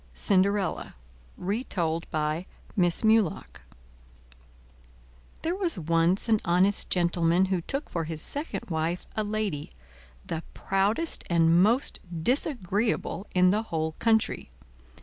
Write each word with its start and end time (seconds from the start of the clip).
CINDERELLA 0.15 0.95
Retold 1.37 2.09
by 2.09 2.47
Miss 2.75 3.03
Mulock 3.03 3.61
There 5.43 5.53
was 5.53 5.77
once 5.77 6.27
an 6.27 6.39
honest 6.43 6.89
gentleman 6.89 7.45
who 7.53 7.61
took 7.61 7.87
for 7.87 8.05
his 8.05 8.19
second 8.19 8.71
wife 8.71 9.05
a 9.15 9.23
lady, 9.23 9.69
the 10.25 10.41
proudest 10.55 11.23
and 11.29 11.61
most 11.61 11.99
disagreeable 12.23 13.27
in 13.35 13.51
the 13.51 13.61
whole 13.61 13.91
country. 13.99 14.49